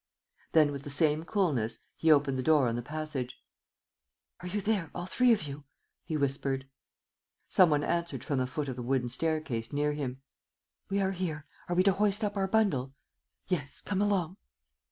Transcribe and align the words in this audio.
Then, 0.53 0.71
with 0.71 0.81
the 0.81 0.89
same 0.89 1.25
coolness, 1.25 1.77
he 1.95 2.11
opened 2.11 2.35
the 2.39 2.41
door 2.41 2.67
on 2.67 2.75
the 2.75 2.81
passage: 2.81 3.39
"Are 4.39 4.47
you 4.47 4.59
there, 4.59 4.89
all 4.95 5.05
the 5.05 5.11
three 5.11 5.31
of 5.31 5.43
you?" 5.43 5.63
he 6.05 6.17
whispered. 6.17 6.67
Some 7.49 7.69
one 7.69 7.83
answered 7.83 8.23
from 8.23 8.39
the 8.39 8.47
foot 8.47 8.67
of 8.67 8.75
the 8.75 8.81
wooden 8.81 9.09
staircase 9.09 9.71
near 9.71 9.93
him: 9.93 10.23
"We 10.89 10.99
are 11.01 11.11
here. 11.11 11.45
Are 11.69 11.75
we 11.75 11.83
to 11.83 11.93
hoist 11.93 12.23
up 12.23 12.35
our 12.35 12.47
bundle?" 12.47 12.95
"Yes, 13.47 13.79
come 13.79 14.01
along!" 14.01 14.37